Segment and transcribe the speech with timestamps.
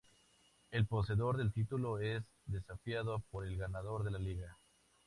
[0.71, 4.57] El poseedor del título es desafiado por el ganador de la liga.